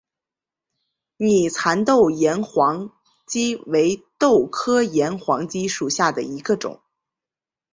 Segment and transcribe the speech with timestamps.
[1.17, 2.89] 拟蚕豆岩黄
[3.27, 6.81] 耆为豆科岩黄耆属下的一个种。